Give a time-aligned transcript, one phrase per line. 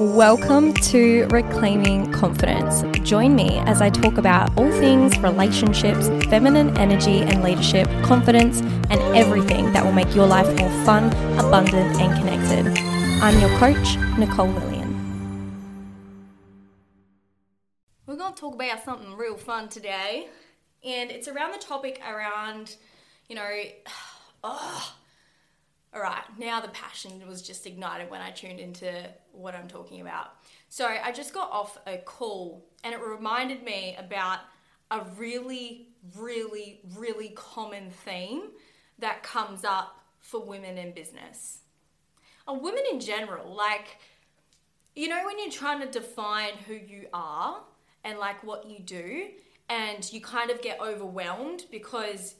[0.00, 2.80] Welcome to Reclaiming Confidence.
[3.06, 8.98] Join me as I talk about all things relationships, feminine energy and leadership, confidence, and
[9.14, 11.08] everything that will make your life more fun,
[11.38, 12.82] abundant, and connected.
[13.22, 14.88] I'm your coach, Nicole Lillian.
[18.06, 20.28] We're going to talk about something real fun today,
[20.82, 22.76] and it's around the topic around,
[23.28, 23.50] you know,
[24.44, 24.94] oh,
[26.40, 28.92] now the passion was just ignited when I tuned into
[29.32, 30.32] what I'm talking about.
[30.68, 34.40] So I just got off a call and it reminded me about
[34.90, 38.42] a really, really, really common theme
[38.98, 41.60] that comes up for women in business.
[42.48, 43.98] Or women in general, like,
[44.96, 47.60] you know, when you're trying to define who you are
[48.02, 49.28] and like what you do,
[49.68, 52.34] and you kind of get overwhelmed because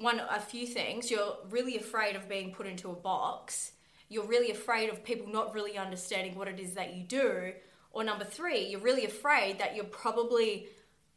[0.00, 1.10] one a few things.
[1.10, 3.72] You're really afraid of being put into a box.
[4.08, 7.52] You're really afraid of people not really understanding what it is that you do.
[7.92, 10.68] Or number 3 you're really afraid that you're probably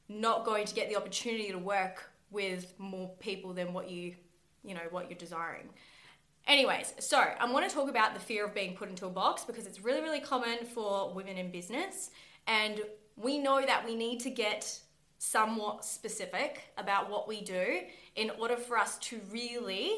[0.08, 4.16] not going to get the opportunity to work with more people than what you
[4.64, 5.70] you know what you're desiring.
[6.48, 9.44] Anyways so i want to talk about the fear of being put into a box
[9.44, 12.10] because it's really really common for women in business.
[12.48, 12.82] And
[13.16, 14.80] we know that we need to get
[15.24, 17.82] somewhat specific about what we do
[18.16, 19.92] in order for us to really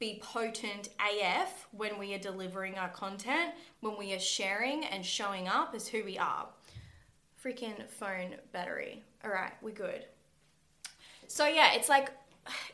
[0.00, 5.46] be potent AF when we are delivering our content, when we are sharing and showing
[5.46, 6.48] up as who we are.
[7.40, 9.04] Freaking phone battery.
[9.24, 10.06] All right, we're good.
[11.28, 12.10] So, yeah, it's like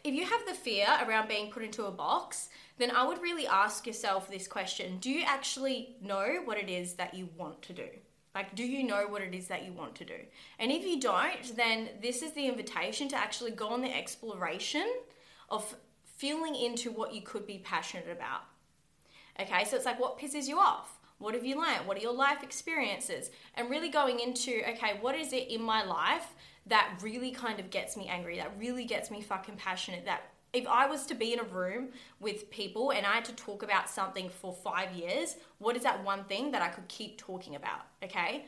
[0.02, 2.48] if you have the fear around being put into a box,
[2.78, 6.94] then I would really ask yourself this question Do you actually know what it is
[6.94, 7.88] that you want to do?
[8.34, 10.14] Like, do you know what it is that you want to do?
[10.58, 14.88] And if you don't, then this is the invitation to actually go on the exploration
[15.48, 18.42] of feeling into what you could be passionate about.
[19.40, 20.98] Okay, so it's like what pisses you off?
[21.18, 21.86] What have you learned?
[21.86, 23.30] What are your life experiences?
[23.54, 26.34] And really going into, okay, what is it in my life
[26.66, 30.22] that really kind of gets me angry, that really gets me fucking passionate, that
[30.52, 31.88] if I was to be in a room
[32.18, 36.04] with people and I had to talk about something for five years, what is that
[36.04, 37.82] one thing that I could keep talking about?
[38.02, 38.44] Okay.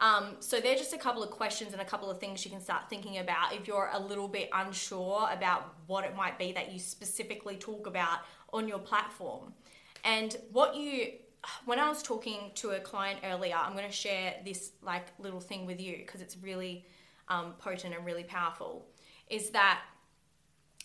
[0.00, 2.60] Um, so they're just a couple of questions and a couple of things you can
[2.60, 6.72] start thinking about if you're a little bit unsure about what it might be that
[6.72, 8.20] you specifically talk about
[8.52, 9.52] on your platform.
[10.04, 11.12] And what you,
[11.66, 15.40] when I was talking to a client earlier, I'm going to share this like little
[15.40, 16.84] thing with you because it's really
[17.28, 18.86] um, potent and really powerful.
[19.30, 19.82] Is that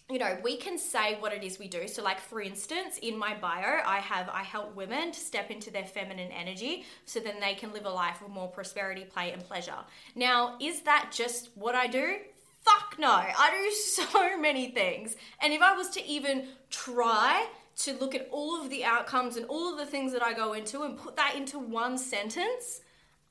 [0.09, 1.87] you know, we can say what it is we do.
[1.87, 5.69] So, like for instance, in my bio, I have I help women to step into
[5.69, 9.43] their feminine energy so then they can live a life of more prosperity, play, and
[9.43, 9.77] pleasure.
[10.15, 12.17] Now, is that just what I do?
[12.61, 13.11] Fuck no.
[13.11, 13.71] I do
[14.05, 15.17] so many things.
[15.41, 17.47] And if I was to even try
[17.79, 20.53] to look at all of the outcomes and all of the things that I go
[20.53, 22.81] into and put that into one sentence,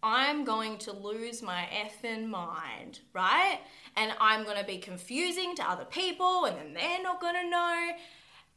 [0.02, 3.60] I'm going to lose my effing mind, right?
[3.96, 7.48] And I'm going to be confusing to other people, and then they're not going to
[7.48, 7.92] know.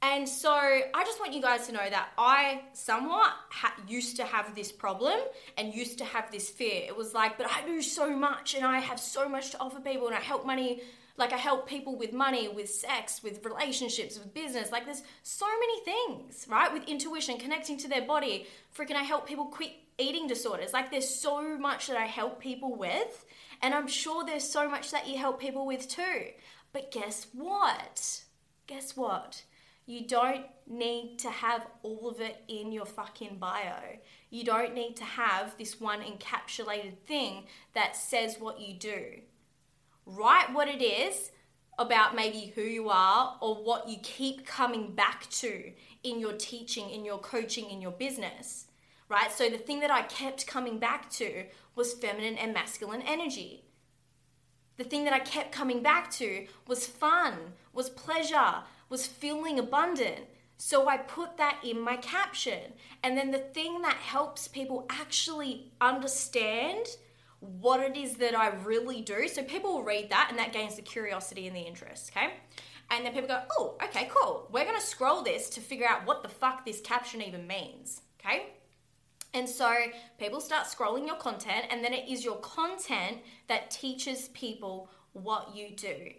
[0.02, 4.24] And so I just want you guys to know that I somewhat ha- used to
[4.24, 5.20] have this problem
[5.58, 6.84] and used to have this fear.
[6.88, 9.82] It was like, but I do so much and I have so much to offer
[9.82, 10.82] people and I help money,
[11.18, 14.72] like I help people with money, with sex, with relationships, with business.
[14.72, 16.72] Like there's so many things, right?
[16.72, 18.48] With intuition, connecting to their body.
[18.78, 20.74] Freaking, I help people quit eating disorders.
[20.74, 23.26] Like there's so much that I help people with,
[23.62, 26.28] and I'm sure there's so much that you help people with too.
[26.72, 28.24] But guess what?
[28.68, 29.44] Guess what?
[29.86, 33.98] You don't need to have all of it in your fucking bio.
[34.30, 39.22] You don't need to have this one encapsulated thing that says what you do.
[40.06, 41.32] Write what it is
[41.80, 45.72] about maybe who you are or what you keep coming back to
[46.04, 48.69] in your teaching, in your coaching, in your business
[49.10, 49.32] right?
[49.32, 53.66] So the thing that I kept coming back to was feminine and masculine energy.
[54.78, 57.34] The thing that I kept coming back to was fun,
[57.74, 60.22] was pleasure, was feeling abundant.
[60.58, 62.74] So I put that in my caption.
[63.04, 66.86] And then the thing that helps people actually understand
[67.40, 69.28] what it is that I really do.
[69.28, 72.34] So people will read that and that gains the curiosity and the interest, okay?
[72.92, 74.48] And then people go, oh, okay, cool.
[74.52, 78.48] We're gonna scroll this to figure out what the fuck this caption even means, okay?
[79.34, 79.74] And so
[80.18, 85.56] people start scrolling your content, and then it is your content that teaches people what
[85.56, 86.12] you do.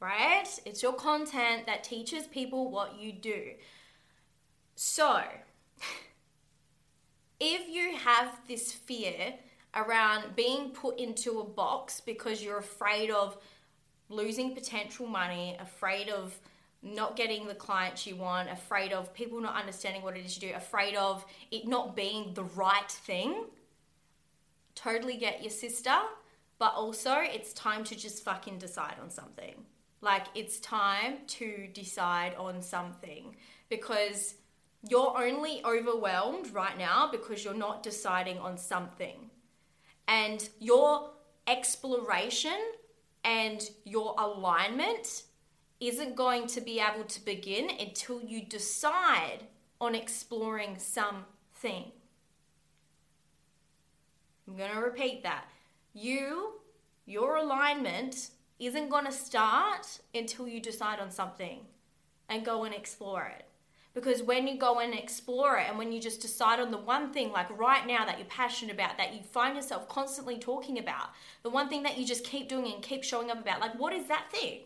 [0.00, 0.48] Right?
[0.64, 3.52] It's your content that teaches people what you do.
[4.74, 5.20] So,
[7.40, 9.34] if you have this fear
[9.74, 13.36] around being put into a box because you're afraid of
[14.08, 16.38] losing potential money, afraid of
[16.82, 20.48] not getting the clients you want, afraid of people not understanding what it is you
[20.48, 23.44] do, afraid of it not being the right thing,
[24.74, 25.96] totally get your sister,
[26.58, 29.54] but also it's time to just fucking decide on something.
[30.00, 33.36] Like it's time to decide on something
[33.68, 34.34] because
[34.88, 39.30] you're only overwhelmed right now because you're not deciding on something.
[40.08, 41.10] And your
[41.46, 42.58] exploration
[43.24, 45.24] and your alignment
[45.80, 49.44] isn't going to be able to begin until you decide
[49.80, 51.92] on exploring something.
[54.46, 55.44] I'm going to repeat that.
[55.94, 56.60] You,
[57.06, 61.60] your alignment isn't going to start until you decide on something
[62.28, 63.46] and go and explore it.
[63.92, 67.12] Because when you go and explore it, and when you just decide on the one
[67.12, 71.08] thing, like right now, that you're passionate about, that you find yourself constantly talking about,
[71.42, 73.92] the one thing that you just keep doing and keep showing up about, like what
[73.92, 74.60] is that thing?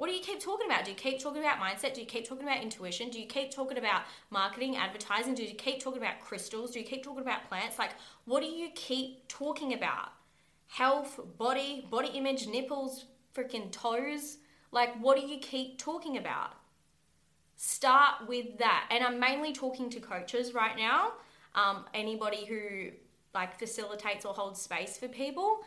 [0.00, 0.86] What do you keep talking about?
[0.86, 1.92] Do you keep talking about mindset?
[1.92, 3.10] Do you keep talking about intuition?
[3.10, 5.34] Do you keep talking about marketing, advertising?
[5.34, 6.70] Do you keep talking about crystals?
[6.70, 7.78] Do you keep talking about plants?
[7.78, 7.90] Like,
[8.24, 10.08] what do you keep talking about?
[10.68, 13.04] Health, body, body image, nipples,
[13.36, 14.38] freaking toes?
[14.72, 16.54] Like, what do you keep talking about?
[17.56, 18.88] Start with that.
[18.90, 21.12] And I'm mainly talking to coaches right now,
[21.54, 22.92] um, anybody who
[23.34, 25.60] like facilitates or holds space for people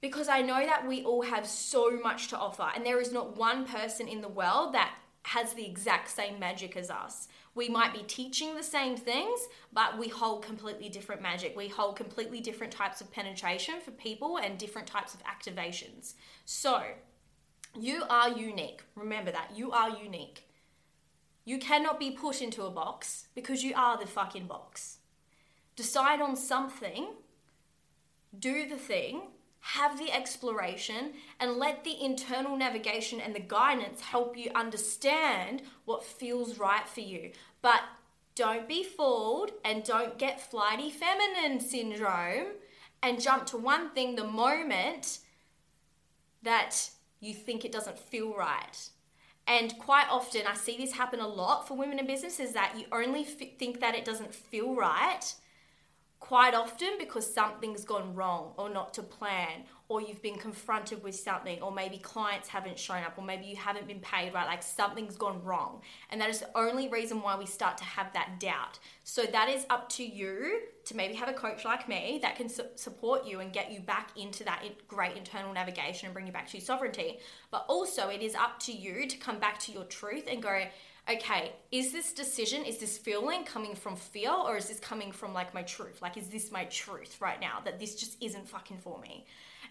[0.00, 3.36] because I know that we all have so much to offer, and there is not
[3.36, 7.28] one person in the world that has the exact same magic as us.
[7.54, 9.40] We might be teaching the same things,
[9.72, 11.56] but we hold completely different magic.
[11.56, 16.14] We hold completely different types of penetration for people and different types of activations.
[16.44, 16.82] So,
[17.74, 18.82] you are unique.
[18.94, 19.52] Remember that.
[19.56, 20.46] You are unique.
[21.44, 24.98] You cannot be put into a box because you are the fucking box.
[25.76, 27.08] Decide on something,
[28.38, 29.22] do the thing,
[29.74, 36.04] have the exploration, and let the internal navigation and the guidance help you understand what
[36.04, 37.32] feels right for you.
[37.62, 37.80] But
[38.36, 42.52] don't be fooled and don't get flighty feminine syndrome
[43.02, 45.18] and jump to one thing the moment
[46.44, 48.88] that you think it doesn't feel right.
[49.48, 52.74] And quite often, I see this happen a lot for women in business is that
[52.78, 55.34] you only f- think that it doesn't feel right
[56.18, 61.14] quite often because something's gone wrong or not to plan or you've been confronted with
[61.14, 64.62] something or maybe clients haven't shown up or maybe you haven't been paid right like
[64.62, 65.80] something's gone wrong.
[66.10, 68.78] And that is the only reason why we start to have that doubt.
[69.04, 72.48] So that is up to you to maybe have a coach like me that can
[72.48, 76.32] su- support you and get you back into that great internal navigation and bring you
[76.32, 77.18] back to your sovereignty.
[77.50, 80.64] But also it is up to you to come back to your truth and go
[81.08, 85.32] okay, is this decision, is this feeling coming from fear or is this coming from
[85.32, 86.02] like my truth?
[86.02, 89.26] Like, is this my truth right now that this just isn't fucking for me?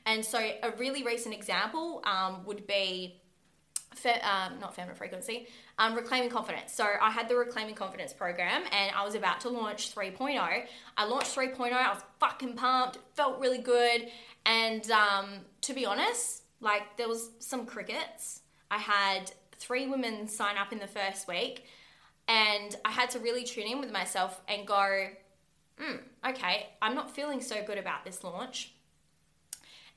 [0.05, 3.21] And so, a really recent example um, would be.
[3.93, 5.47] Fe- um, not feminine frequency,
[5.79, 6.73] um, reclaiming confidence.
[6.73, 10.37] So I had the reclaiming confidence program, and I was about to launch 3.0.
[10.97, 11.71] I launched 3.0.
[11.71, 12.97] I was fucking pumped.
[13.15, 14.09] Felt really good,
[14.45, 15.29] and um,
[15.61, 18.41] to be honest, like there was some crickets.
[18.69, 21.65] I had three women sign up in the first week,
[22.27, 25.07] and I had to really tune in with myself and go,
[25.79, 28.73] mm, okay, I'm not feeling so good about this launch.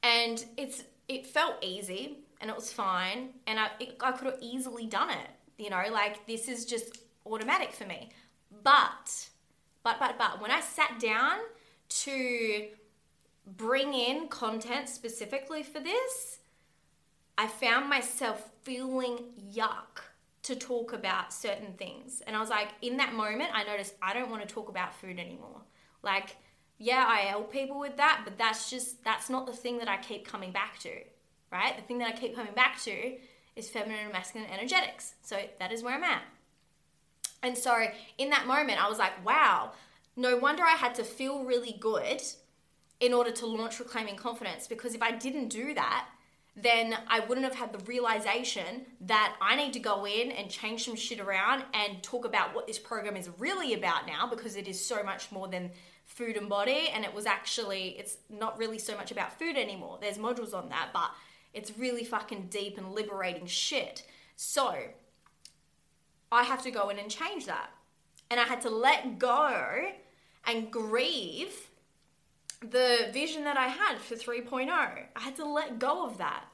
[0.02, 3.70] And it's it felt easy and it was fine, and I
[4.00, 5.28] I could have easily done it.
[5.58, 8.10] You know, like this is just automatic for me.
[8.62, 9.28] But
[9.82, 11.38] but but but when I sat down
[11.88, 12.68] to
[13.56, 16.38] bring in content specifically for this,
[17.38, 19.20] I found myself feeling
[19.54, 20.02] yuck
[20.42, 22.20] to talk about certain things.
[22.26, 24.92] And I was like, in that moment, I noticed I don't want to talk about
[24.92, 25.60] food anymore.
[26.02, 26.36] Like,
[26.78, 29.98] yeah, I help people with that, but that's just, that's not the thing that I
[29.98, 30.90] keep coming back to,
[31.52, 31.76] right?
[31.76, 33.14] The thing that I keep coming back to
[33.54, 35.14] is feminine and masculine energetics.
[35.22, 36.22] So that is where I'm at.
[37.44, 37.86] And so
[38.18, 39.72] in that moment, I was like, wow,
[40.16, 42.20] no wonder I had to feel really good
[42.98, 46.08] in order to launch Reclaiming Confidence because if I didn't do that,
[46.62, 50.84] then I wouldn't have had the realization that I need to go in and change
[50.84, 54.68] some shit around and talk about what this program is really about now because it
[54.68, 55.70] is so much more than
[56.04, 59.98] food and body and it was actually it's not really so much about food anymore.
[60.00, 61.10] There's modules on that, but
[61.54, 64.04] it's really fucking deep and liberating shit.
[64.36, 64.74] So,
[66.30, 67.70] I have to go in and change that.
[68.30, 69.88] And I had to let go
[70.46, 71.67] and grieve
[72.60, 74.68] the vision that I had for 3.0.
[74.68, 76.44] I had to let go of that,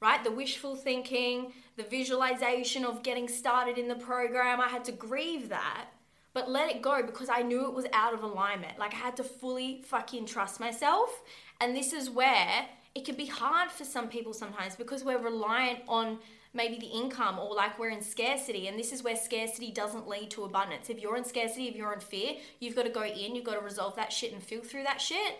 [0.00, 0.22] right?
[0.22, 4.60] The wishful thinking, the visualization of getting started in the program.
[4.60, 5.86] I had to grieve that,
[6.34, 8.78] but let it go because I knew it was out of alignment.
[8.78, 11.22] Like I had to fully fucking trust myself.
[11.60, 15.80] And this is where it can be hard for some people sometimes because we're reliant
[15.88, 16.18] on
[16.52, 20.30] maybe the income or like we're in scarcity and this is where scarcity doesn't lead
[20.30, 20.90] to abundance.
[20.90, 23.54] If you're in scarcity if you're in fear you've got to go in you've got
[23.54, 25.38] to resolve that shit and feel through that shit.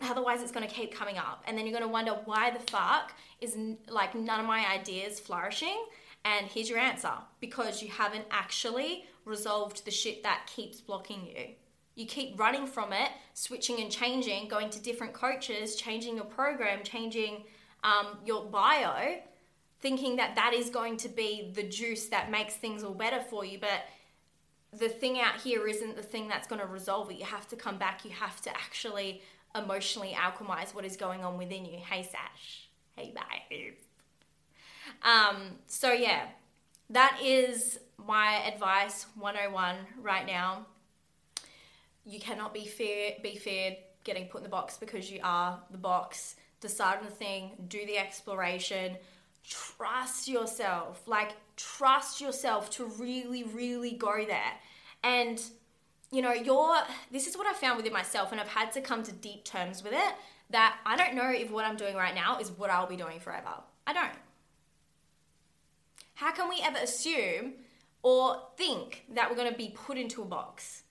[0.00, 1.44] Otherwise it's going to keep coming up.
[1.46, 3.56] And then you're going to wonder why the fuck is
[3.88, 5.84] like none of my ideas flourishing
[6.24, 11.54] and here's your answer because you haven't actually resolved the shit that keeps blocking you.
[11.94, 16.80] You keep running from it switching and changing going to different coaches changing your program
[16.82, 17.44] changing
[17.84, 19.20] um, your bio
[19.80, 23.44] thinking that that is going to be the juice that makes things all better for
[23.44, 23.58] you.
[23.58, 23.84] But
[24.72, 27.18] the thing out here isn't the thing that's going to resolve it.
[27.18, 28.04] You have to come back.
[28.04, 29.22] You have to actually
[29.54, 31.78] emotionally alchemize what is going on within you.
[31.78, 32.68] Hey, Sash.
[32.96, 33.14] Hey,
[33.48, 33.74] babe.
[35.02, 36.26] Um, so, yeah,
[36.90, 40.66] that is my advice 101 right now.
[42.04, 45.78] You cannot be fear, be feared getting put in the box because you are the
[45.78, 46.36] box.
[46.60, 48.96] Decide on the thing, do the exploration,
[49.50, 51.02] trust yourself.
[51.06, 54.52] Like, trust yourself to really, really go there.
[55.02, 55.42] And,
[56.10, 56.78] you know, you're,
[57.10, 59.82] this is what I found within myself, and I've had to come to deep terms
[59.82, 60.14] with it
[60.50, 63.20] that I don't know if what I'm doing right now is what I'll be doing
[63.20, 63.54] forever.
[63.86, 64.18] I don't.
[66.14, 67.54] How can we ever assume
[68.02, 70.82] or think that we're going to be put into a box?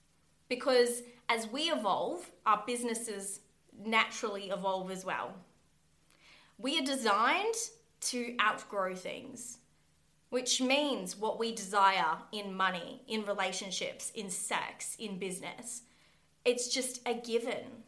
[0.48, 3.40] Because as we evolve, our businesses
[3.84, 5.34] naturally evolve as well.
[6.58, 7.54] We are designed
[8.00, 9.58] to outgrow things,
[10.30, 15.82] which means what we desire in money, in relationships, in sex, in business.
[16.44, 17.84] It's just a given.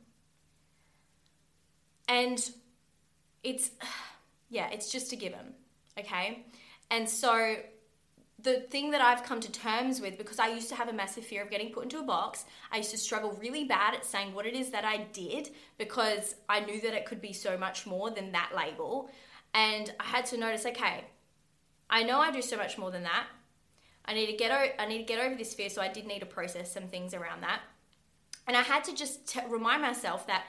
[2.09, 2.50] And
[3.42, 3.71] it's,
[4.50, 5.54] yeah, it's just a given,
[5.99, 6.45] okay?
[6.90, 7.57] And so
[8.42, 11.25] the thing that I've come to terms with, because I used to have a massive
[11.25, 14.35] fear of getting put into a box, I used to struggle really bad at saying
[14.35, 17.87] what it is that I did because I knew that it could be so much
[17.87, 19.11] more than that label.
[19.54, 21.04] And I had to notice, okay,
[21.90, 23.26] I know I do so much more than that.
[24.04, 26.06] I need to get o- I need to get over this fear, so I did
[26.06, 27.61] need to process some things around that.
[28.47, 30.44] And I had to just t- remind myself that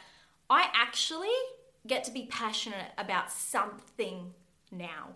[0.49, 1.27] I actually
[1.85, 4.33] get to be passionate about something
[4.71, 5.09] now.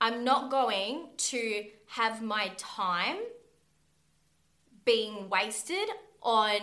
[0.00, 3.16] I'm not going to have my time
[4.84, 5.88] being wasted
[6.22, 6.60] on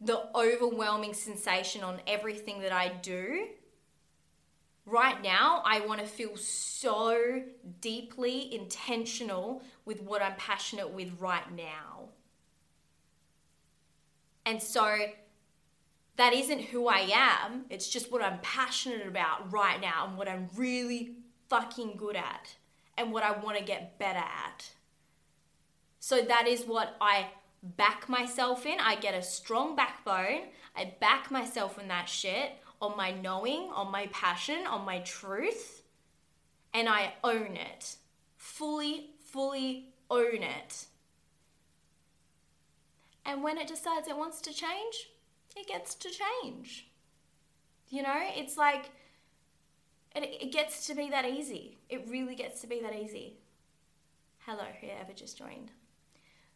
[0.00, 3.48] the overwhelming sensation on everything that I do.
[4.86, 7.42] Right now, I want to feel so
[7.80, 12.08] deeply intentional with what I'm passionate with right now.
[14.46, 14.96] And so
[16.16, 20.28] that isn't who I am, it's just what I'm passionate about right now and what
[20.28, 21.14] I'm really
[21.48, 22.56] fucking good at
[22.96, 24.70] and what I want to get better at.
[25.98, 27.28] So that is what I
[27.62, 28.78] back myself in.
[28.80, 30.48] I get a strong backbone.
[30.76, 35.82] I back myself in that shit on my knowing, on my passion, on my truth,
[36.72, 37.96] and I own it.
[38.36, 40.86] Fully, fully own it.
[43.24, 45.10] And when it decides it wants to change,
[45.54, 46.88] it gets to change.
[47.88, 48.90] You know, it's like,
[50.16, 51.78] it, it gets to be that easy.
[51.88, 53.36] It really gets to be that easy.
[54.46, 55.70] Hello, whoever just joined.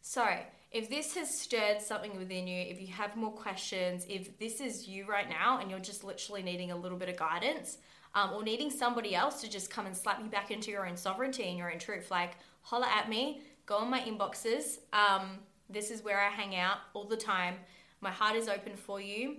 [0.01, 0.25] So,
[0.71, 4.87] if this has stirred something within you, if you have more questions, if this is
[4.87, 7.77] you right now and you're just literally needing a little bit of guidance,
[8.15, 10.97] um, or needing somebody else to just come and slap you back into your own
[10.97, 12.31] sovereignty and your own truth, like
[12.61, 14.79] holla at me, go on my inboxes.
[14.93, 17.55] Um, this is where I hang out all the time.
[18.01, 19.37] My heart is open for you.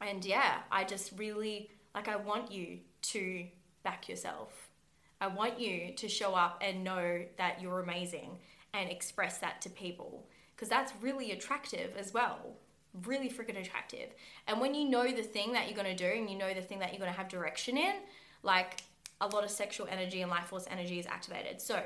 [0.00, 3.46] And yeah, I just really like, I want you to
[3.82, 4.70] back yourself.
[5.20, 8.38] I want you to show up and know that you're amazing
[8.74, 12.56] and express that to people because that's really attractive as well.
[13.04, 14.10] Really freaking attractive.
[14.46, 16.60] And when you know the thing that you're going to do and you know the
[16.60, 17.94] thing that you're going to have direction in,
[18.42, 18.82] like
[19.20, 21.60] a lot of sexual energy and life force energy is activated.
[21.60, 21.82] So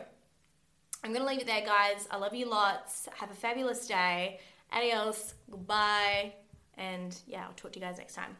[1.04, 2.08] I'm going to leave it there, guys.
[2.10, 3.08] I love you lots.
[3.14, 4.40] Have a fabulous day.
[4.72, 5.34] Adios.
[5.50, 6.32] Goodbye.
[6.76, 8.36] And yeah, I'll talk to you guys next time.